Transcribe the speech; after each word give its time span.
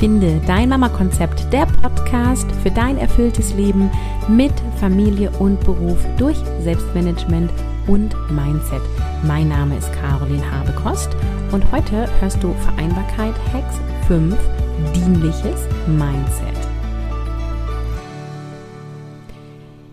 Finde 0.00 0.40
dein 0.46 0.70
Mama-Konzept, 0.70 1.52
der 1.52 1.66
Podcast 1.66 2.50
für 2.62 2.70
dein 2.70 2.96
erfülltes 2.96 3.52
Leben 3.52 3.90
mit 4.28 4.54
Familie 4.76 5.30
und 5.32 5.60
Beruf 5.60 5.98
durch 6.16 6.38
Selbstmanagement 6.62 7.52
und 7.86 8.16
Mindset. 8.30 8.80
Mein 9.24 9.48
Name 9.48 9.76
ist 9.76 9.92
Caroline 9.92 10.50
Habekost 10.50 11.10
und 11.52 11.70
heute 11.70 12.08
hörst 12.18 12.42
du 12.42 12.54
Vereinbarkeit 12.54 13.34
Hacks 13.52 13.78
5 14.08 14.34
Dienliches 14.94 15.68
Mindset. 15.86 16.56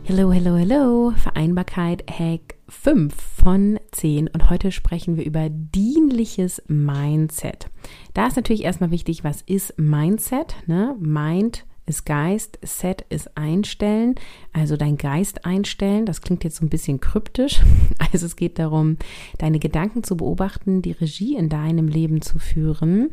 Hello, 0.06 0.32
hello, 0.32 0.56
hello. 0.56 1.14
Vereinbarkeit 1.18 2.06
Hack 2.10 2.56
5 2.70 3.37
von 3.48 3.80
10 3.94 4.28
und 4.28 4.50
heute 4.50 4.74
sprechen 4.74 5.16
wir 5.16 5.24
über 5.24 5.48
dienliches 5.50 6.62
Mindset. 6.68 7.70
Da 8.14 8.28
ist 8.28 8.36
natürlich 8.36 8.66
erstmal 8.66 8.92
wichtig, 8.92 9.24
was 9.24 9.42
ist 9.42 9.80
Mindset? 9.80 10.58
Ne? 10.66 10.98
Mind 11.00 11.66
ist 11.88 12.06
Geist, 12.06 12.60
Set 12.62 13.06
ist 13.10 13.36
Einstellen, 13.38 14.16
also 14.54 14.78
dein 14.78 14.98
Geist 14.98 15.46
einstellen. 15.46 16.06
Das 16.06 16.22
klingt 16.22 16.44
jetzt 16.44 16.58
so 16.58 16.66
ein 16.66 16.70
bisschen 16.70 17.00
kryptisch. 17.00 17.62
Also 18.14 18.26
es 18.26 18.38
geht 18.38 18.58
darum, 18.58 18.98
deine 19.38 19.60
Gedanken 19.60 20.02
zu 20.02 20.16
beobachten, 20.16 20.82
die 20.82 20.94
Regie 20.94 21.36
in 21.36 21.50
deinem 21.50 21.90
Leben 21.90 22.22
zu 22.22 22.40
führen, 22.40 23.10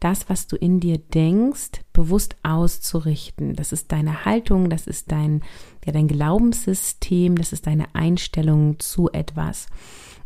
das, 0.00 0.30
was 0.30 0.46
du 0.46 0.56
in 0.56 0.80
dir 0.80 0.96
denkst, 0.96 1.82
bewusst 1.92 2.36
auszurichten. 2.42 3.54
Das 3.54 3.72
ist 3.72 3.92
deine 3.92 4.24
Haltung, 4.24 4.70
das 4.70 4.86
ist 4.86 5.12
dein, 5.12 5.42
ja, 5.84 5.92
dein 5.92 6.08
Glaubenssystem, 6.08 7.36
das 7.36 7.52
ist 7.52 7.66
deine 7.66 7.94
Einstellung 7.94 8.78
zu 8.78 9.10
etwas. 9.12 9.66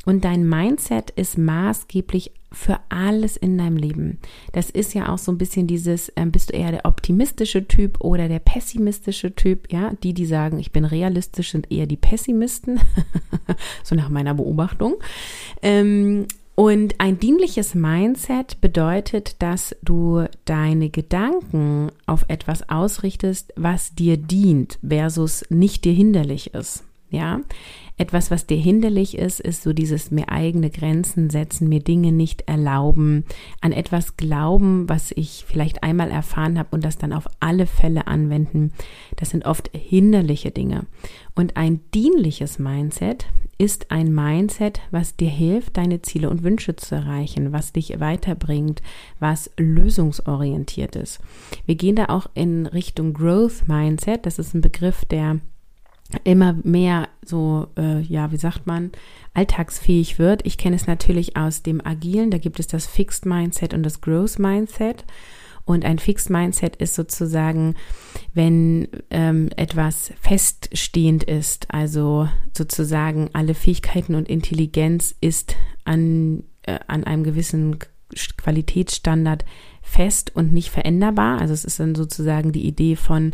Und 0.05 0.25
dein 0.25 0.49
Mindset 0.49 1.11
ist 1.11 1.39
maßgeblich 1.39 2.33
für 2.51 2.81
alles 2.89 3.37
in 3.37 3.57
deinem 3.57 3.77
Leben. 3.77 4.19
Das 4.53 4.69
ist 4.69 4.95
ja 4.95 5.13
auch 5.13 5.19
so 5.19 5.33
ein 5.33 5.39
bisschen 5.39 5.67
dieses, 5.67 6.11
äh, 6.11 6.27
bist 6.27 6.51
du 6.51 6.57
eher 6.57 6.71
der 6.71 6.85
optimistische 6.85 7.67
Typ 7.67 8.01
oder 8.01 8.29
der 8.29 8.41
pessimistische 8.41 9.35
Typ? 9.35 9.73
Ja, 9.73 9.93
die, 10.03 10.13
die 10.13 10.27
sagen, 10.27 10.59
ich 10.59 10.73
bin 10.73 10.85
realistisch, 10.85 11.53
sind 11.53 11.71
eher 11.73 11.87
die 11.87 11.97
Pessimisten, 11.97 12.81
so 13.83 13.95
nach 13.95 14.09
meiner 14.09 14.35
Beobachtung. 14.35 14.97
Ähm, 15.63 16.27
und 16.55 17.01
ein 17.01 17.19
dienliches 17.19 17.75
Mindset 17.75 18.61
bedeutet, 18.61 19.37
dass 19.39 19.75
du 19.83 20.27
deine 20.45 20.91
Gedanken 20.91 21.91
auf 22.05 22.27
etwas 22.29 22.69
ausrichtest, 22.69 23.55
was 23.57 23.95
dir 23.95 24.19
dient 24.19 24.79
versus 24.87 25.47
nicht 25.49 25.87
dir 25.87 25.95
hinderlich 25.95 26.53
ist. 26.53 26.85
Ja, 27.11 27.41
etwas, 28.03 28.33
was 28.33 28.47
dir 28.47 28.57
hinderlich 28.57 29.17
ist, 29.17 29.39
ist 29.39 29.63
so 29.63 29.73
dieses 29.73 30.11
mir 30.11 30.29
eigene 30.29 30.71
Grenzen 30.71 31.31
setzen, 31.31 31.69
mir 31.69 31.79
Dinge 31.79 32.11
nicht 32.11 32.49
erlauben, 32.49 33.25
an 33.61 33.71
etwas 33.71 34.17
glauben, 34.17 34.89
was 34.89 35.13
ich 35.13 35.45
vielleicht 35.47 35.85
einmal 35.85 36.11
erfahren 36.11 36.59
habe 36.59 36.71
und 36.73 36.85
das 36.85 36.99
dann 36.99 37.13
auf 37.13 37.29
alle 37.39 37.67
Fälle 37.67 38.09
anwenden. 38.09 38.73
Das 39.15 39.31
sind 39.31 39.47
oft 39.47 39.71
hinderliche 39.73 40.51
Dinge. 40.51 40.87
Und 41.37 41.57
ein 41.57 41.81
dienliches 41.95 42.59
Mindset 42.59 43.27
ist 43.57 43.93
ein 43.93 44.13
Mindset, 44.13 44.81
was 44.91 45.15
dir 45.15 45.31
hilft, 45.31 45.77
deine 45.77 46.03
Ziele 46.03 46.29
und 46.29 46.43
Wünsche 46.43 46.75
zu 46.75 46.97
erreichen, 46.97 47.53
was 47.53 47.73
dich 47.73 48.01
weiterbringt, 48.01 48.83
was 49.21 49.49
lösungsorientiert 49.57 50.97
ist. 50.97 51.21
Wir 51.67 51.77
gehen 51.77 51.95
da 51.95 52.07
auch 52.07 52.27
in 52.35 52.67
Richtung 52.67 53.13
Growth 53.13 53.69
Mindset. 53.69 54.27
Das 54.27 54.41
ist 54.41 54.55
ein 54.55 54.61
Begriff, 54.63 55.05
der 55.05 55.39
immer 56.25 56.55
mehr 56.63 57.09
so, 57.25 57.69
äh, 57.77 58.01
ja, 58.01 58.33
wie 58.33 58.37
sagt 58.37 58.67
man, 58.67 58.93
alltagsfähig 59.35 60.19
wird. 60.19 60.45
Ich 60.45 60.59
kenne 60.59 60.77
es 60.77 60.87
natürlich 60.87 61.37
aus 61.37 61.63
dem 61.63 61.85
Agilen, 61.85 62.31
da 62.31 62.39
gibt 62.39 62.61
es 62.61 62.67
das 62.67 62.87
Fixed 62.87 63.27
Mindset 63.27 63.75
und 63.75 63.83
das 63.83 64.01
Growth 64.01 64.39
Mindset. 64.39 65.05
Und 65.65 65.85
ein 65.85 65.99
Fixed 65.99 66.29
Mindset 66.29 66.77
ist 66.77 66.95
sozusagen, 66.95 67.77
wenn 68.35 68.89
ähm, 69.11 69.49
etwas 69.57 70.13
feststehend 70.21 71.23
ist, 71.25 71.73
also 71.73 72.29
sozusagen 72.57 73.31
alle 73.33 73.55
Fähigkeiten 73.55 74.17
und 74.17 74.29
Intelligenz 74.29 75.15
ist 75.21 75.55
an, 75.85 76.43
äh, 76.63 76.81
an 76.89 77.05
einem 77.05 77.23
gewissen 77.23 77.79
Qualitätsstandard 78.37 79.45
fest 79.83 80.35
und 80.35 80.53
nicht 80.53 80.71
veränderbar. 80.71 81.41
Also 81.41 81.55
es 81.55 81.65
ist 81.65 81.81
dann 81.81 81.95
sozusagen 81.95 82.53
die 82.53 82.67
Idee 82.67 82.97
von 82.97 83.33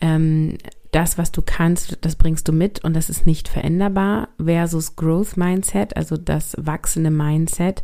ähm, 0.00 0.56
das, 0.96 1.18
was 1.18 1.30
du 1.30 1.42
kannst, 1.42 1.98
das 2.00 2.16
bringst 2.16 2.48
du 2.48 2.52
mit 2.54 2.82
und 2.82 2.96
das 2.96 3.10
ist 3.10 3.26
nicht 3.26 3.48
veränderbar 3.48 4.28
versus 4.42 4.96
Growth 4.96 5.36
Mindset, 5.36 5.94
also 5.94 6.16
das 6.16 6.56
wachsende 6.58 7.10
Mindset. 7.10 7.82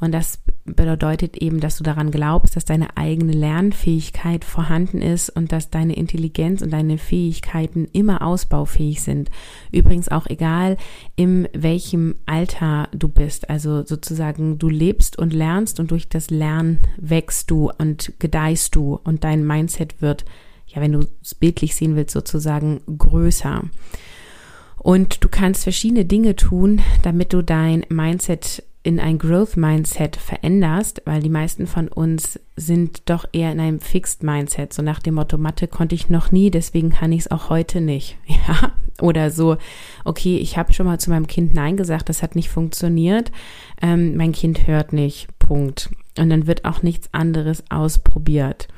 Und 0.00 0.12
das 0.12 0.38
bedeutet 0.64 1.36
eben, 1.36 1.60
dass 1.60 1.76
du 1.76 1.84
daran 1.84 2.10
glaubst, 2.10 2.56
dass 2.56 2.64
deine 2.64 2.96
eigene 2.96 3.32
Lernfähigkeit 3.32 4.46
vorhanden 4.46 5.02
ist 5.02 5.28
und 5.28 5.52
dass 5.52 5.68
deine 5.68 5.94
Intelligenz 5.94 6.62
und 6.62 6.72
deine 6.72 6.96
Fähigkeiten 6.96 7.84
immer 7.92 8.22
ausbaufähig 8.22 9.02
sind. 9.02 9.30
Übrigens 9.70 10.08
auch 10.08 10.26
egal, 10.26 10.78
in 11.16 11.46
welchem 11.52 12.14
Alter 12.24 12.88
du 12.92 13.08
bist. 13.08 13.50
Also 13.50 13.84
sozusagen, 13.84 14.58
du 14.58 14.70
lebst 14.70 15.18
und 15.18 15.34
lernst 15.34 15.80
und 15.80 15.90
durch 15.90 16.08
das 16.08 16.30
Lernen 16.30 16.78
wächst 16.96 17.50
du 17.50 17.70
und 17.76 18.14
gedeihst 18.20 18.74
du 18.74 18.98
und 19.04 19.22
dein 19.22 19.46
Mindset 19.46 20.00
wird 20.00 20.24
ja, 20.74 20.80
wenn 20.80 20.92
du 20.92 21.06
es 21.22 21.34
bildlich 21.34 21.74
sehen 21.74 21.96
willst, 21.96 22.12
sozusagen 22.12 22.80
größer. 22.98 23.62
Und 24.78 25.24
du 25.24 25.28
kannst 25.28 25.62
verschiedene 25.62 26.04
Dinge 26.04 26.36
tun, 26.36 26.82
damit 27.02 27.32
du 27.32 27.42
dein 27.42 27.86
Mindset 27.88 28.62
in 28.84 29.00
ein 29.00 29.18
Growth 29.18 29.56
Mindset 29.56 30.14
veränderst, 30.16 31.00
weil 31.06 31.22
die 31.22 31.30
meisten 31.30 31.66
von 31.66 31.88
uns 31.88 32.38
sind 32.54 33.08
doch 33.08 33.24
eher 33.32 33.50
in 33.50 33.58
einem 33.58 33.80
Fixed 33.80 34.22
Mindset, 34.22 34.74
so 34.74 34.82
nach 34.82 35.00
dem 35.00 35.14
Motto, 35.14 35.38
Mathe 35.38 35.68
konnte 35.68 35.94
ich 35.94 36.10
noch 36.10 36.30
nie, 36.30 36.50
deswegen 36.50 36.90
kann 36.90 37.10
ich 37.10 37.20
es 37.20 37.30
auch 37.30 37.48
heute 37.48 37.80
nicht. 37.80 38.18
Ja, 38.46 38.72
oder 39.00 39.30
so, 39.30 39.56
okay, 40.04 40.36
ich 40.36 40.58
habe 40.58 40.74
schon 40.74 40.86
mal 40.86 41.00
zu 41.00 41.08
meinem 41.10 41.26
Kind 41.26 41.54
Nein 41.54 41.78
gesagt, 41.78 42.10
das 42.10 42.22
hat 42.22 42.36
nicht 42.36 42.50
funktioniert, 42.50 43.32
ähm, 43.80 44.16
mein 44.16 44.32
Kind 44.32 44.66
hört 44.66 44.92
nicht, 44.92 45.28
Punkt. 45.38 45.88
Und 46.18 46.28
dann 46.28 46.46
wird 46.46 46.64
auch 46.66 46.82
nichts 46.82 47.08
anderes 47.12 47.64
ausprobiert. 47.70 48.68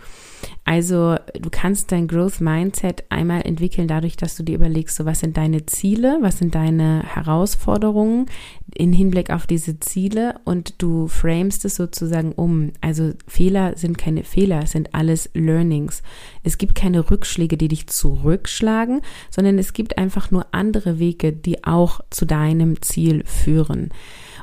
Also 0.69 1.15
du 1.41 1.49
kannst 1.49 1.93
dein 1.93 2.09
Growth 2.09 2.41
Mindset 2.41 3.05
einmal 3.09 3.43
entwickeln 3.43 3.87
dadurch, 3.87 4.17
dass 4.17 4.35
du 4.35 4.43
dir 4.43 4.57
überlegst, 4.57 4.97
so 4.97 5.05
was 5.05 5.21
sind 5.21 5.37
deine 5.37 5.65
Ziele, 5.67 6.19
was 6.23 6.39
sind 6.39 6.57
deine 6.57 7.05
Herausforderungen 7.05 8.27
in 8.75 8.93
Hinblick 8.93 9.31
auf 9.31 9.47
diese 9.47 9.79
Ziele 9.79 10.41
und 10.45 10.83
du 10.83 11.07
framest 11.07 11.65
es 11.65 11.77
sozusagen 11.77 12.33
um. 12.33 12.73
Also 12.81 13.13
Fehler 13.29 13.77
sind 13.77 13.97
keine 13.97 14.25
Fehler, 14.25 14.65
es 14.65 14.73
sind 14.73 14.93
alles 14.93 15.31
Learnings. 15.35 16.03
Es 16.43 16.59
gibt 16.59 16.75
keine 16.75 17.13
Rückschläge, 17.13 17.57
die 17.57 17.69
dich 17.69 17.87
zurückschlagen, 17.87 19.03
sondern 19.31 19.61
es 19.61 19.73
gibt 19.73 19.99
einfach 19.99 20.33
nur 20.33 20.47
andere 20.51 20.99
Wege, 20.99 21.33
die 21.33 21.63
auch 21.63 22.01
zu 22.11 22.27
deinem 22.27 22.83
Ziel 22.83 23.23
führen. 23.25 23.91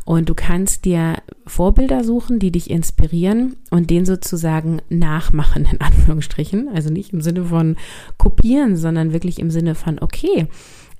Und 0.05 0.29
du 0.29 0.35
kannst 0.35 0.85
dir 0.85 1.17
Vorbilder 1.47 2.03
suchen, 2.03 2.39
die 2.39 2.51
dich 2.51 2.69
inspirieren 2.69 3.55
und 3.69 3.89
den 3.89 4.05
sozusagen 4.05 4.81
nachmachen, 4.89 5.67
in 5.71 5.79
Anführungsstrichen. 5.81 6.69
Also 6.69 6.89
nicht 6.89 7.13
im 7.13 7.21
Sinne 7.21 7.45
von 7.45 7.77
kopieren, 8.17 8.75
sondern 8.75 9.13
wirklich 9.13 9.39
im 9.39 9.49
Sinne 9.49 9.75
von, 9.75 9.99
okay, 9.99 10.47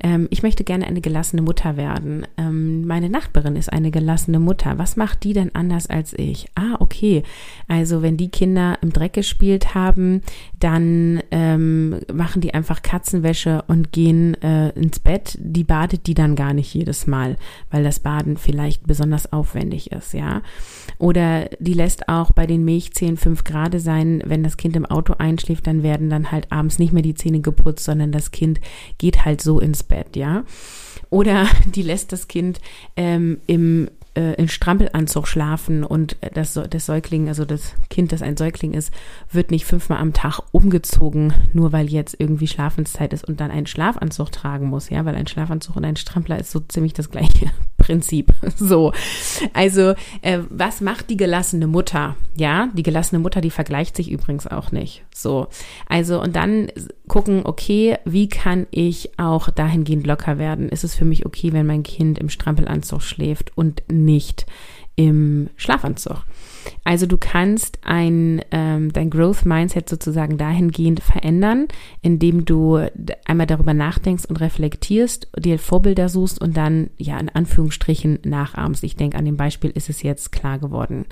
ähm, 0.03 0.27
ich 0.29 0.43
möchte 0.43 0.65
gerne 0.65 0.85
eine 0.85 1.01
gelassene 1.01 1.41
Mutter 1.41 1.77
werden. 1.77 2.27
Ähm, 2.37 2.85
meine 2.85 3.09
Nachbarin 3.09 3.55
ist 3.55 3.71
eine 3.71 3.89
gelassene 3.89 4.39
Mutter. 4.39 4.77
Was 4.77 4.97
macht 4.97 5.23
die 5.23 5.33
denn 5.33 5.55
anders 5.55 5.87
als 5.87 6.13
ich? 6.13 6.47
Ah, 6.55 6.75
okay. 6.79 7.23
Also 7.69 8.01
wenn 8.01 8.17
die 8.17 8.29
Kinder 8.29 8.77
im 8.81 8.91
Dreck 8.91 9.13
gespielt 9.13 9.73
haben, 9.73 10.21
dann 10.59 11.21
ähm, 11.31 11.99
machen 12.13 12.41
die 12.41 12.53
einfach 12.53 12.81
Katzenwäsche 12.81 13.63
und 13.67 13.91
gehen 13.93 14.41
äh, 14.41 14.69
ins 14.71 14.99
Bett. 14.99 15.37
Die 15.39 15.63
badet 15.63 16.05
die 16.07 16.13
dann 16.13 16.35
gar 16.35 16.53
nicht 16.53 16.73
jedes 16.73 17.07
Mal, 17.07 17.37
weil 17.71 17.83
das 17.83 17.99
Baden 17.99 18.35
vielleicht 18.37 18.85
besonders 18.85 19.31
aufwendig 19.31 19.91
ist, 19.93 20.13
ja. 20.13 20.41
Oder 20.97 21.49
die 21.59 21.73
lässt 21.73 22.09
auch 22.09 22.33
bei 22.33 22.45
den 22.45 22.65
Milchzähnen 22.65 23.17
fünf 23.17 23.43
Grad 23.45 23.79
sein. 23.79 24.21
Wenn 24.25 24.43
das 24.43 24.57
Kind 24.57 24.75
im 24.75 24.85
Auto 24.85 25.13
einschläft, 25.17 25.65
dann 25.65 25.83
werden 25.83 26.09
dann 26.09 26.31
halt 26.31 26.51
abends 26.51 26.79
nicht 26.79 26.91
mehr 26.91 27.01
die 27.01 27.15
Zähne 27.15 27.39
geputzt, 27.39 27.85
sondern 27.85 28.11
das 28.11 28.31
Kind 28.31 28.59
geht 28.97 29.23
halt 29.23 29.41
so 29.41 29.59
ins 29.59 29.83
Bett, 29.83 29.92
ja. 30.15 30.43
Oder 31.09 31.47
die 31.65 31.83
lässt 31.83 32.11
das 32.11 32.27
Kind 32.27 32.59
ähm, 32.95 33.39
im 33.47 33.89
äh, 34.15 34.33
in 34.33 34.47
Strampelanzug 34.47 35.27
schlafen 35.27 35.83
und 35.83 36.17
das, 36.33 36.53
das 36.53 36.85
Säugling, 36.85 37.29
also 37.29 37.45
das 37.45 37.73
Kind, 37.89 38.11
das 38.11 38.21
ein 38.21 38.37
Säugling 38.37 38.73
ist, 38.73 38.91
wird 39.31 39.51
nicht 39.51 39.65
fünfmal 39.65 39.99
am 39.99 40.13
Tag 40.13 40.39
umgezogen, 40.51 41.33
nur 41.53 41.71
weil 41.71 41.89
jetzt 41.89 42.15
irgendwie 42.19 42.47
Schlafenszeit 42.47 43.13
ist 43.13 43.27
und 43.27 43.39
dann 43.39 43.51
einen 43.51 43.65
Schlafanzug 43.65 44.31
tragen 44.31 44.67
muss, 44.67 44.89
ja, 44.89 45.03
weil 45.05 45.15
ein 45.15 45.27
Schlafanzug 45.27 45.75
und 45.75 45.85
ein 45.85 45.95
Strampler 45.95 46.39
ist 46.39 46.51
so 46.51 46.59
ziemlich 46.59 46.93
das 46.93 47.09
gleiche 47.09 47.51
Prinzip. 47.83 48.33
So, 48.55 48.93
also 49.51 49.93
äh, 50.21 50.39
was 50.49 50.79
macht 50.79 51.09
die 51.09 51.17
gelassene 51.17 51.67
Mutter? 51.67 52.15
Ja, 52.35 52.69
die 52.73 52.83
gelassene 52.83 53.19
Mutter, 53.19 53.41
die 53.41 53.49
vergleicht 53.49 53.97
sich 53.97 54.09
übrigens 54.09 54.47
auch 54.47 54.71
nicht. 54.71 55.03
So, 55.13 55.47
also 55.89 56.21
und 56.21 56.35
dann 56.35 56.67
gucken, 57.07 57.41
okay, 57.45 57.97
wie 58.05 58.29
kann 58.29 58.67
ich 58.71 59.17
auch 59.17 59.49
dahingehend 59.49 60.05
locker 60.07 60.37
werden? 60.37 60.69
Ist 60.69 60.83
es 60.83 60.95
für 60.95 61.03
mich 61.03 61.25
okay, 61.25 61.51
wenn 61.51 61.65
mein 61.65 61.83
Kind 61.83 62.19
im 62.19 62.29
Strampelanzug 62.29 63.01
schläft 63.01 63.57
und 63.57 63.83
nicht 63.91 64.45
im 64.95 65.49
Schlafanzug. 65.55 66.23
Also 66.83 67.05
du 67.05 67.17
kannst 67.17 67.79
ein, 67.83 68.41
ähm, 68.51 68.93
dein 68.93 69.09
Growth 69.09 69.45
Mindset 69.45 69.89
sozusagen 69.89 70.37
dahingehend 70.37 71.01
verändern, 71.01 71.67
indem 72.01 72.45
du 72.45 72.79
einmal 73.25 73.47
darüber 73.47 73.73
nachdenkst 73.73 74.25
und 74.25 74.39
reflektierst, 74.39 75.27
dir 75.37 75.59
Vorbilder 75.59 76.09
suchst 76.09 76.41
und 76.41 76.55
dann 76.55 76.89
ja 76.97 77.17
in 77.19 77.29
Anführungsstrichen 77.29 78.19
nachahmst. 78.23 78.83
Ich 78.83 78.95
denke, 78.95 79.17
an 79.17 79.25
dem 79.25 79.37
Beispiel 79.37 79.71
ist 79.71 79.89
es 79.89 80.03
jetzt 80.03 80.31
klar 80.31 80.59
geworden. 80.59 81.05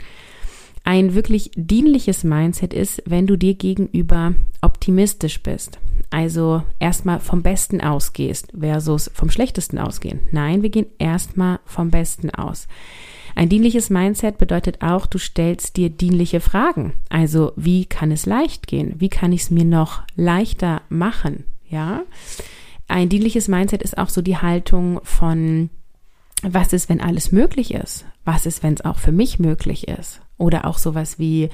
Ein 0.84 1.14
wirklich 1.14 1.52
dienliches 1.56 2.24
Mindset 2.24 2.74
ist, 2.74 3.04
wenn 3.06 3.28
du 3.28 3.38
dir 3.38 3.54
gegenüber 3.54 4.34
optimistisch 4.62 5.44
bist. 5.44 5.80
Also 6.10 6.64
erstmal 6.80 7.20
vom 7.20 7.44
Besten 7.44 7.82
ausgehst 7.82 8.52
versus 8.60 9.12
vom 9.14 9.30
Schlechtesten 9.30 9.78
ausgehen. 9.78 10.22
Nein, 10.32 10.64
wir 10.64 10.70
gehen 10.70 10.88
erstmal 10.98 11.60
vom 11.66 11.92
Besten 11.92 12.32
aus. 12.32 12.68
Ein 13.36 13.50
dienliches 13.50 13.90
Mindset 13.90 14.38
bedeutet 14.38 14.82
auch, 14.82 15.06
du 15.06 15.18
stellst 15.18 15.78
dir 15.78 15.90
dienliche 15.90 16.40
Fragen. 16.40 16.94
Also, 17.10 17.54
wie 17.56 17.86
kann 17.86 18.12
es 18.12 18.26
leicht 18.26 18.68
gehen? 18.68 18.96
Wie 19.00 19.10
kann 19.10 19.32
ich 19.32 19.44
es 19.44 19.52
mir 19.52 19.66
noch 19.66 20.04
leichter 20.16 20.82
machen? 20.90 21.46
Ja. 21.68 22.02
Ein 22.88 23.10
dienliches 23.10 23.48
Mindset 23.48 23.84
ist 23.84 23.98
auch 23.98 24.10
so 24.10 24.22
die 24.22 24.38
Haltung 24.38 25.00
von, 25.04 25.70
was 26.44 26.74
ist, 26.74 26.90
wenn 26.90 27.02
alles 27.02 27.32
möglich 27.32 27.74
ist? 27.74 28.06
Was 28.26 28.46
ist, 28.46 28.64
wenn 28.64 28.74
es 28.74 28.86
auch 28.86 29.00
für 29.00 29.12
mich 29.14 29.40
möglich 29.40 29.88
ist? 29.88 30.22
Oder 30.38 30.66
auch 30.66 30.78
sowas 30.78 31.18
wie, 31.18 31.50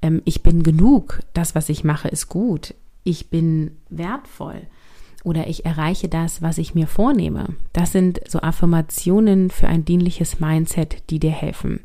ähm, 0.00 0.22
ich 0.24 0.42
bin 0.42 0.62
genug, 0.62 1.20
das, 1.34 1.54
was 1.54 1.68
ich 1.68 1.84
mache, 1.84 2.08
ist 2.08 2.28
gut, 2.28 2.74
ich 3.04 3.30
bin 3.30 3.78
wertvoll 3.88 4.62
oder 5.24 5.46
ich 5.46 5.64
erreiche 5.64 6.08
das, 6.08 6.42
was 6.42 6.58
ich 6.58 6.74
mir 6.74 6.86
vornehme. 6.86 7.50
Das 7.72 7.92
sind 7.92 8.20
so 8.28 8.40
Affirmationen 8.40 9.50
für 9.50 9.68
ein 9.68 9.84
dienliches 9.84 10.40
Mindset, 10.40 11.10
die 11.10 11.18
dir 11.18 11.30
helfen. 11.30 11.80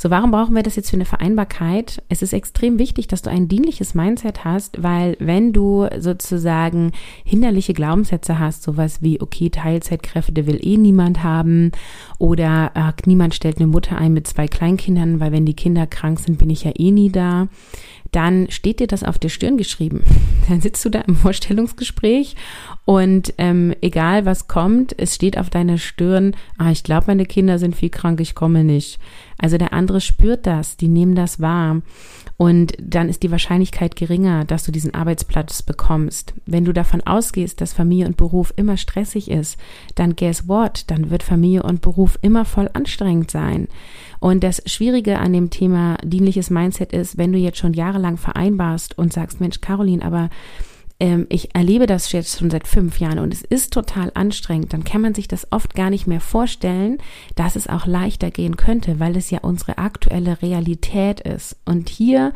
So, 0.00 0.10
warum 0.10 0.30
brauchen 0.30 0.54
wir 0.54 0.62
das 0.62 0.76
jetzt 0.76 0.90
für 0.90 0.96
eine 0.96 1.04
Vereinbarkeit? 1.04 2.00
Es 2.08 2.22
ist 2.22 2.32
extrem 2.32 2.78
wichtig, 2.78 3.08
dass 3.08 3.22
du 3.22 3.30
ein 3.30 3.48
dienliches 3.48 3.94
Mindset 3.94 4.44
hast, 4.44 4.80
weil 4.80 5.16
wenn 5.18 5.52
du 5.52 5.88
sozusagen 5.98 6.92
hinderliche 7.24 7.74
Glaubenssätze 7.74 8.38
hast, 8.38 8.62
sowas 8.62 9.02
wie, 9.02 9.20
okay, 9.20 9.50
Teilzeitkräfte 9.50 10.46
will 10.46 10.60
eh 10.62 10.76
niemand 10.76 11.24
haben 11.24 11.72
oder 12.18 12.70
äh, 12.76 12.92
niemand 13.06 13.34
stellt 13.34 13.56
eine 13.56 13.66
Mutter 13.66 13.98
ein 13.98 14.12
mit 14.12 14.28
zwei 14.28 14.46
Kleinkindern, 14.46 15.18
weil 15.18 15.32
wenn 15.32 15.46
die 15.46 15.56
Kinder 15.56 15.88
krank 15.88 16.20
sind, 16.20 16.38
bin 16.38 16.50
ich 16.50 16.62
ja 16.62 16.72
eh 16.76 16.92
nie 16.92 17.10
da 17.10 17.48
dann 18.12 18.50
steht 18.50 18.80
dir 18.80 18.86
das 18.86 19.04
auf 19.04 19.18
der 19.18 19.28
Stirn 19.28 19.56
geschrieben. 19.56 20.02
Dann 20.48 20.60
sitzt 20.60 20.84
du 20.84 20.88
da 20.88 21.00
im 21.00 21.16
Vorstellungsgespräch 21.16 22.36
und 22.84 23.34
ähm, 23.38 23.74
egal 23.80 24.24
was 24.24 24.48
kommt, 24.48 24.98
es 24.98 25.14
steht 25.14 25.38
auf 25.38 25.50
deiner 25.50 25.78
Stirn, 25.78 26.34
ah, 26.56 26.70
ich 26.70 26.82
glaube, 26.82 27.08
meine 27.08 27.26
Kinder 27.26 27.58
sind 27.58 27.76
viel 27.76 27.90
krank, 27.90 28.20
ich 28.20 28.34
komme 28.34 28.64
nicht. 28.64 28.98
Also 29.38 29.56
der 29.58 29.72
andere 29.72 30.00
spürt 30.00 30.46
das, 30.46 30.76
die 30.76 30.88
nehmen 30.88 31.14
das 31.14 31.40
wahr. 31.40 31.82
Und 32.36 32.74
dann 32.80 33.08
ist 33.08 33.24
die 33.24 33.30
Wahrscheinlichkeit 33.32 33.96
geringer, 33.96 34.44
dass 34.44 34.64
du 34.64 34.70
diesen 34.70 34.94
Arbeitsplatz 34.94 35.62
bekommst. 35.62 36.34
Wenn 36.46 36.64
du 36.64 36.72
davon 36.72 37.00
ausgehst, 37.02 37.60
dass 37.60 37.72
Familie 37.72 38.06
und 38.06 38.16
Beruf 38.16 38.52
immer 38.56 38.76
stressig 38.76 39.28
ist, 39.28 39.58
dann 39.96 40.14
guess 40.14 40.46
what? 40.46 40.84
Dann 40.86 41.10
wird 41.10 41.24
Familie 41.24 41.64
und 41.64 41.80
Beruf 41.80 42.16
immer 42.22 42.44
voll 42.44 42.70
anstrengend 42.72 43.30
sein. 43.30 43.66
Und 44.20 44.44
das 44.44 44.62
Schwierige 44.66 45.18
an 45.18 45.32
dem 45.32 45.50
Thema 45.50 45.96
dienliches 46.04 46.48
Mindset 46.48 46.92
ist, 46.92 47.18
wenn 47.18 47.32
du 47.32 47.38
jetzt 47.38 47.58
schon 47.58 47.74
jahrelang 47.74 48.16
vereinbarst 48.16 48.96
und 48.96 49.12
sagst, 49.12 49.40
Mensch, 49.40 49.60
Caroline, 49.60 50.04
aber 50.04 50.30
ähm, 51.00 51.26
ich 51.28 51.54
erlebe 51.54 51.86
das 51.86 52.10
jetzt 52.12 52.38
schon 52.38 52.50
seit 52.50 52.66
fünf 52.66 52.98
Jahren 52.98 53.18
und 53.18 53.32
es 53.32 53.42
ist 53.42 53.72
total 53.72 54.10
anstrengend, 54.14 54.72
dann 54.72 54.84
kann 54.84 55.00
man 55.00 55.14
sich 55.14 55.28
das 55.28 55.52
oft 55.52 55.74
gar 55.74 55.90
nicht 55.90 56.06
mehr 56.06 56.20
vorstellen, 56.20 56.98
dass 57.36 57.56
es 57.56 57.68
auch 57.68 57.86
leichter 57.86 58.30
gehen 58.30 58.56
könnte, 58.56 58.98
weil 58.98 59.16
es 59.16 59.30
ja 59.30 59.38
unsere 59.42 59.78
aktuelle 59.78 60.42
Realität 60.42 61.20
ist. 61.20 61.56
Und 61.64 61.88
hier 61.88 62.32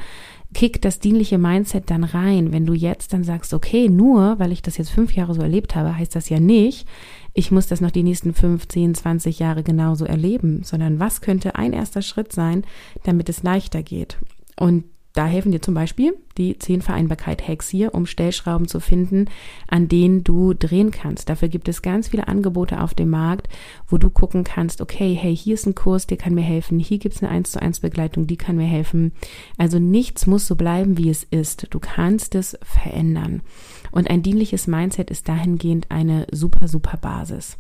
kickt 0.55 0.85
das 0.85 0.99
dienliche 0.99 1.39
Mindset 1.39 1.91
dann 1.91 2.05
rein. 2.05 2.53
Wenn 2.53 2.67
du 2.67 2.75
jetzt 2.75 3.13
dann 3.13 3.25
sagst, 3.25 3.55
okay, 3.55 3.89
nur 3.89 4.39
weil 4.39 4.53
ich 4.53 4.63
das 4.63 4.77
jetzt 4.77 4.91
fünf 4.91 5.15
Jahre 5.15 5.35
so 5.35 5.43
erlebt 5.43 5.75
habe, 5.75 5.97
heißt 5.97 6.15
das 6.15 6.29
ja 6.29 6.41
nicht, 6.41 6.87
ich 7.35 7.51
muss 7.51 7.67
das 7.67 7.81
noch 7.81 7.91
die 7.91 8.03
nächsten 8.03 8.35
15, 8.35 8.95
20 8.95 9.39
Jahre 9.39 9.63
genauso 9.63 10.05
erleben, 10.05 10.63
sondern 10.65 11.01
was 11.01 11.23
könnte 11.23 11.57
ein 11.57 11.73
erster 11.73 12.03
Schritt 12.03 12.33
sein, 12.33 12.65
damit 13.05 13.29
es 13.31 13.43
leichter 13.43 13.83
geht? 13.83 14.19
Und 14.57 14.85
da 15.15 15.27
helfen 15.27 15.53
dir 15.53 15.63
zum 15.63 15.75
Beispiel 15.75 16.15
die 16.39 16.59
10 16.59 16.83
Vereinbarkeit 16.83 17.47
Hacks 17.47 17.69
hier, 17.69 17.95
um 17.95 18.07
Stellschrauben 18.07 18.69
zu 18.69 18.81
finden, 18.81 19.27
an 19.69 19.89
denen 19.89 20.25
du 20.25 20.55
drehen 20.55 20.91
kannst. 20.91 21.29
Dafür 21.29 21.49
gibt 21.49 21.69
es 21.69 21.83
ganz 21.83 22.09
viele 22.09 22.29
Angebote 22.29 22.81
auf 22.81 22.95
dem 22.95 23.11
Markt, 23.11 23.49
wo 23.89 23.99
du 23.99 24.11
gucken 24.11 24.45
kannst, 24.45 24.81
okay, 24.81 25.15
hey, 25.15 25.37
hier 25.37 25.55
ist 25.55 25.67
ein 25.67 25.75
Kurs, 25.75 26.07
der 26.07 26.17
kann 26.17 26.35
mir 26.35 26.43
helfen, 26.43 26.79
hier 26.79 26.99
gibt 26.99 27.15
es 27.15 27.23
eine 27.23 27.31
1 27.31 27.53
zu 27.53 27.63
1 27.63 27.81
Begleitung, 27.81 28.27
die 28.27 28.37
kann 28.37 28.57
mir 28.57 28.67
helfen. 28.67 29.13
Also 29.59 29.79
nichts 29.79 30.27
muss 30.27 30.47
so 30.47 30.57
bleiben, 30.57 30.99
wie 30.99 31.11
es 31.11 31.25
ist. 31.25 31.69
Du 31.71 31.79
kannst 31.81 32.35
es 32.35 32.59
verändern. 32.63 33.43
Und 33.91 34.09
ein 34.09 34.23
dienliches 34.23 34.67
Mindset 34.67 35.11
ist 35.11 35.29
dahingehend 35.29 35.91
eine 35.91 36.27
super, 36.33 36.67
super 36.67 36.97
Basis. 36.97 37.59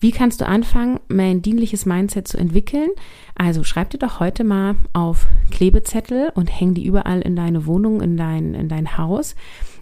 Wie 0.00 0.10
kannst 0.10 0.40
du 0.40 0.46
anfangen, 0.46 0.98
mein 1.08 1.42
dienliches 1.42 1.86
Mindset 1.86 2.26
zu 2.26 2.38
entwickeln? 2.38 2.90
Also 3.34 3.62
schreib 3.62 3.90
dir 3.90 3.98
doch 3.98 4.20
heute 4.20 4.44
mal 4.44 4.76
auf 4.92 5.26
Klebezettel 5.50 6.32
und 6.34 6.48
häng 6.48 6.74
die 6.74 6.84
überall 6.84 7.20
in 7.20 7.36
deine 7.36 7.66
Wohnung, 7.66 7.99
in 8.00 8.16
dein, 8.16 8.54
in 8.54 8.68
dein 8.68 8.96
Haus 8.98 9.34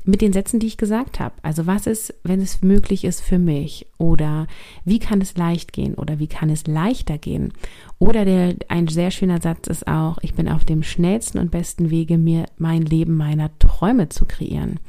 mit 0.08 0.22
den 0.22 0.32
Sätzen, 0.32 0.58
die 0.58 0.66
ich 0.66 0.78
gesagt 0.78 1.20
habe. 1.20 1.34
Also 1.42 1.66
was 1.66 1.86
ist, 1.86 2.14
wenn 2.22 2.40
es 2.40 2.62
möglich 2.62 3.04
ist 3.04 3.20
für 3.20 3.38
mich? 3.38 3.86
Oder 3.98 4.46
wie 4.84 4.98
kann 4.98 5.20
es 5.20 5.36
leicht 5.36 5.74
gehen? 5.74 5.94
Oder 5.94 6.18
wie 6.18 6.28
kann 6.28 6.48
es 6.48 6.66
leichter 6.66 7.18
gehen? 7.18 7.52
Oder 7.98 8.24
der, 8.24 8.54
ein 8.68 8.88
sehr 8.88 9.10
schöner 9.10 9.42
Satz 9.42 9.66
ist 9.66 9.86
auch, 9.86 10.16
ich 10.22 10.34
bin 10.34 10.48
auf 10.48 10.64
dem 10.64 10.82
schnellsten 10.82 11.38
und 11.38 11.50
besten 11.50 11.90
Wege, 11.90 12.16
mir 12.16 12.46
mein 12.56 12.82
Leben 12.82 13.16
meiner 13.16 13.50
Träume 13.58 14.08
zu 14.08 14.24
kreieren. 14.24 14.80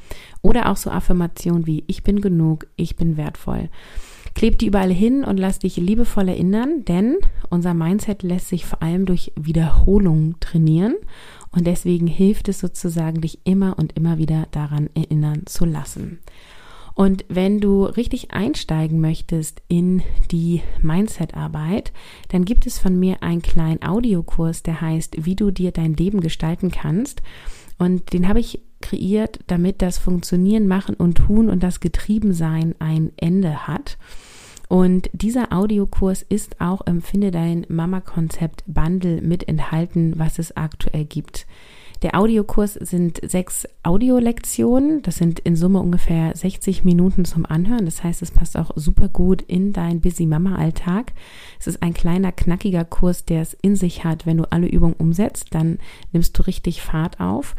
Oder 0.42 0.70
auch 0.70 0.78
so 0.78 0.90
Affirmationen 0.90 1.68
wie, 1.68 1.84
ich 1.88 2.02
bin 2.04 2.22
genug, 2.22 2.68
ich 2.78 2.96
bin 2.96 3.18
wertvoll. 3.18 3.70
Kleb 4.40 4.58
die 4.58 4.68
überall 4.68 4.94
hin 4.94 5.26
und 5.26 5.36
lass 5.38 5.60
dich 5.60 5.76
liebevoll 5.76 6.30
erinnern, 6.30 6.86
denn 6.86 7.18
unser 7.50 7.74
Mindset 7.74 8.24
lässt 8.24 8.48
sich 8.48 8.66
vor 8.66 8.82
allem 8.82 9.06
durch 9.06 9.34
Wiederholung 9.38 10.40
trainieren 10.40 10.96
und 11.52 11.68
deswegen 11.68 12.08
hilft 12.08 12.48
es 12.48 12.60
sozusagen, 12.60 13.20
dich 13.20 13.40
immer 13.44 13.78
und 13.78 13.98
immer 13.98 14.18
wieder 14.18 14.48
daran 14.52 14.90
erinnern 14.96 15.42
zu 15.46 15.66
lassen. 15.66 16.20
Und 16.96 17.26
wenn 17.28 17.60
du 17.60 17.84
richtig 17.84 18.32
einsteigen 18.32 19.02
möchtest 19.02 19.62
in 19.68 20.04
die 20.32 20.62
Mindset-Arbeit, 20.82 21.92
dann 22.30 22.46
gibt 22.46 22.66
es 22.66 22.80
von 22.80 22.98
mir 22.98 23.22
einen 23.22 23.42
kleinen 23.42 23.84
Audiokurs, 23.84 24.64
der 24.64 24.80
heißt, 24.80 25.26
wie 25.26 25.36
du 25.36 25.52
dir 25.52 25.74
dein 25.74 25.96
Leben 25.96 26.22
gestalten 26.22 26.72
kannst. 26.72 27.22
Und 27.78 28.14
den 28.14 28.30
habe 28.30 28.40
ich 28.40 28.62
kreiert, 28.80 29.40
damit 29.48 29.82
das 29.82 29.98
Funktionieren, 29.98 30.66
Machen 30.68 30.96
und 30.96 31.16
Tun 31.16 31.50
und 31.50 31.62
das 31.62 31.82
Getriebensein 31.82 32.76
ein 32.80 33.12
Ende 33.18 33.68
hat. 33.68 33.98
Und 34.70 35.10
dieser 35.14 35.52
Audiokurs 35.52 36.22
ist 36.22 36.62
auch 36.62 36.82
im 36.82 37.02
Finde 37.02 37.32
dein 37.32 37.66
Mama-Konzept 37.70 38.64
Bundle 38.68 39.20
mit 39.20 39.48
enthalten, 39.48 40.14
was 40.18 40.38
es 40.38 40.56
aktuell 40.56 41.06
gibt. 41.06 41.48
Der 42.04 42.18
Audiokurs 42.18 42.76
sind 42.76 43.20
sechs 43.28 43.68
Audiolektionen. 43.82 45.02
Das 45.02 45.16
sind 45.16 45.40
in 45.40 45.56
Summe 45.56 45.80
ungefähr 45.80 46.36
60 46.36 46.86
Minuten 46.86 47.26
zum 47.26 47.48
Anhören. 47.48 47.86
Das 47.86 48.04
heißt, 48.04 48.22
es 48.22 48.30
passt 48.30 48.58
auch 48.58 48.70
super 48.76 49.10
gut 49.10 49.42
in 49.42 49.74
dein 49.74 50.02
Busy 50.02 50.28
Mama 50.28 50.56
Alltag. 50.56 51.14
Es 51.60 51.66
ist 51.66 51.82
ein 51.82 51.96
kleiner, 51.96 52.32
knackiger 52.32 52.86
Kurs, 52.86 53.26
der 53.26 53.42
es 53.42 53.56
in 53.56 53.76
sich 53.76 54.04
hat. 54.04 54.28
Wenn 54.28 54.38
du 54.38 54.50
alle 54.52 54.68
Übungen 54.68 54.96
umsetzt, 55.00 55.48
dann 55.50 55.80
nimmst 56.12 56.38
du 56.38 56.44
richtig 56.44 56.84
Fahrt 56.84 57.20
auf. 57.20 57.56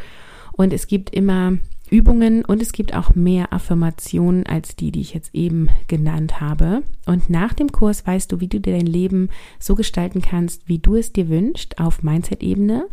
Und 0.53 0.73
es 0.73 0.87
gibt 0.87 1.11
immer 1.11 1.55
Übungen 1.91 2.45
und 2.45 2.63
es 2.63 2.73
gibt 2.73 2.95
auch 2.95 3.15
mehr 3.15 3.53
Affirmationen 3.53 4.47
als 4.47 4.77
die, 4.77 4.93
die 4.93 5.01
ich 5.01 5.15
jetzt 5.15 5.35
eben 5.35 5.69
genannt 5.89 6.41
habe. 6.41 6.83
Und 7.07 7.29
nach 7.31 7.53
dem 7.53 7.73
Kurs 7.73 8.07
weißt 8.07 8.31
du, 8.31 8.41
wie 8.41 8.49
du 8.49 8.61
dir 8.61 8.75
dein 8.75 8.87
Leben 8.87 9.29
so 9.59 9.75
gestalten 9.75 10.23
kannst, 10.23 10.69
wie 10.69 10.79
du 10.79 10.95
es 10.95 11.13
dir 11.13 11.29
wünschst, 11.29 11.79
auf 11.79 12.03
Mindset-Ebene. 12.03 12.87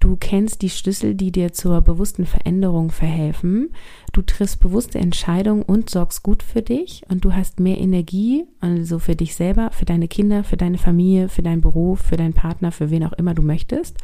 Du 0.00 0.16
kennst 0.16 0.62
die 0.62 0.70
Schlüssel, 0.70 1.14
die 1.14 1.32
dir 1.32 1.52
zur 1.52 1.80
bewussten 1.80 2.26
Veränderung 2.26 2.90
verhelfen. 2.90 3.70
Du 4.12 4.22
triffst 4.22 4.60
bewusste 4.60 4.98
Entscheidungen 4.98 5.62
und 5.62 5.90
sorgst 5.90 6.22
gut 6.22 6.42
für 6.42 6.62
dich 6.62 7.02
und 7.08 7.24
du 7.24 7.32
hast 7.32 7.60
mehr 7.60 7.78
Energie, 7.78 8.44
also 8.60 8.98
für 8.98 9.16
dich 9.16 9.34
selber, 9.34 9.70
für 9.72 9.84
deine 9.84 10.08
Kinder, 10.08 10.44
für 10.44 10.56
deine 10.56 10.78
Familie, 10.78 11.28
für 11.28 11.42
deinen 11.42 11.62
Beruf, 11.62 12.00
für 12.00 12.16
deinen 12.16 12.34
Partner, 12.34 12.72
für 12.72 12.90
wen 12.90 13.04
auch 13.04 13.12
immer 13.14 13.34
du 13.34 13.42
möchtest. 13.42 13.96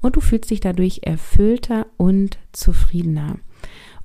Und 0.00 0.16
du 0.16 0.20
fühlst 0.20 0.50
dich 0.50 0.60
dadurch 0.60 1.00
erfüllter 1.04 1.86
und 1.96 2.38
zufriedener. 2.52 3.36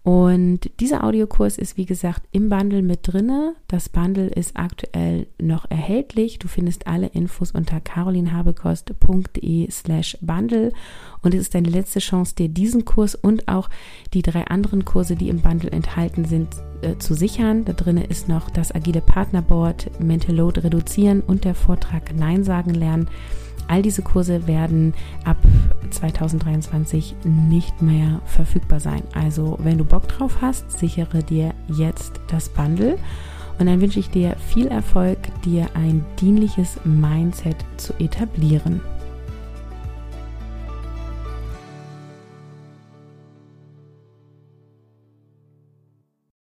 Und 0.06 0.70
dieser 0.80 1.04
Audiokurs 1.04 1.58
ist 1.58 1.78
wie 1.78 1.88
gesagt 1.88 2.22
im 2.32 2.48
Bundle 2.48 2.84
mit 2.84 3.00
drinne. 3.02 3.56
Das 3.68 3.90
Bundle 3.90 4.28
ist 4.28 4.56
aktuell 4.56 5.26
noch 5.42 5.66
erhältlich. 5.68 6.38
Du 6.38 6.48
findest 6.48 6.86
alle 6.86 7.08
Infos 7.08 7.50
unter 7.50 7.80
carolinhabekost.de 7.80 9.72
slash 9.72 10.16
Bundle. 10.22 10.74
Und 11.24 11.34
es 11.34 11.42
ist 11.42 11.56
deine 11.56 11.70
letzte 11.70 11.98
Chance, 11.98 12.36
dir 12.36 12.50
diesen 12.50 12.86
Kurs 12.86 13.16
und 13.16 13.48
auch 13.48 13.68
die 14.14 14.22
drei 14.22 14.46
anderen 14.46 14.86
Kurse, 14.86 15.16
die 15.16 15.30
im 15.30 15.42
Bundle 15.42 15.72
enthalten 15.72 16.26
sind, 16.26 16.50
äh, 16.84 17.00
zu 17.00 17.16
sichern. 17.16 17.66
Da 17.66 17.74
drinne 17.74 18.04
ist 18.04 18.30
noch 18.30 18.52
das 18.52 18.76
agile 18.76 19.02
Partnerboard, 19.02 20.00
Mental 20.00 20.36
Load 20.36 20.60
reduzieren 20.60 21.22
und 21.22 21.46
der 21.46 21.56
Vortrag 21.56 22.14
Nein 22.16 22.44
sagen 22.44 22.76
lernen. 22.76 23.10
All 23.68 23.82
diese 23.82 24.02
Kurse 24.02 24.48
werden 24.48 24.94
ab 25.24 25.38
2023 25.90 27.16
nicht 27.24 27.82
mehr 27.82 28.22
verfügbar 28.26 28.80
sein. 28.80 29.04
Also 29.14 29.58
wenn 29.64 29.78
du 29.78 29.86
Bock 29.86 30.08
drauf 30.08 30.38
hast, 30.42 30.72
sichere 30.72 31.24
dir 31.24 31.54
jetzt 31.68 32.20
das 32.28 32.50
Bundle. 32.50 32.98
Und 33.58 33.68
dann 33.68 33.80
wünsche 33.82 34.00
ich 34.00 34.10
dir 34.10 34.36
viel 34.48 34.68
Erfolg, 34.68 35.18
dir 35.44 35.68
ein 35.76 36.06
dienliches 36.20 36.78
Mindset 36.84 37.56
zu 37.78 37.94
etablieren. 38.00 38.82